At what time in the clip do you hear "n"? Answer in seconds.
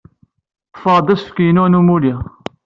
1.67-1.77